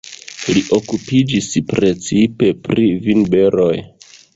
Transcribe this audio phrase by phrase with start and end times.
[0.55, 3.75] Li okupiĝis precipe pri vinberoj.